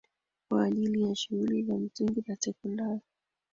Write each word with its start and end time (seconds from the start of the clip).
kwa 0.49 0.63
ajili 0.63 1.01
ya 1.01 1.15
shule 1.15 1.61
za 1.63 1.77
msingi 1.77 2.23
na 2.27 2.35
sekondari 2.39 3.01